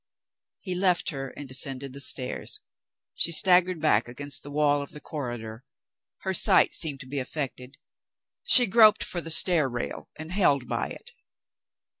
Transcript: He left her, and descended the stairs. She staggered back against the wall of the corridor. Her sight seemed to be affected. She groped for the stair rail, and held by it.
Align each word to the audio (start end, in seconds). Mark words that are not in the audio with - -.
He 0.61 0.73
left 0.73 1.09
her, 1.11 1.27
and 1.37 1.47
descended 1.47 1.93
the 1.93 1.99
stairs. 2.01 2.59
She 3.13 3.31
staggered 3.31 3.79
back 3.79 4.07
against 4.07 4.41
the 4.41 4.49
wall 4.49 4.81
of 4.81 4.93
the 4.93 4.99
corridor. 4.99 5.63
Her 6.21 6.33
sight 6.33 6.73
seemed 6.73 6.99
to 7.01 7.05
be 7.07 7.19
affected. 7.19 7.77
She 8.43 8.65
groped 8.65 9.03
for 9.03 9.21
the 9.21 9.29
stair 9.29 9.69
rail, 9.69 10.09
and 10.17 10.31
held 10.31 10.67
by 10.67 10.87
it. 10.87 11.11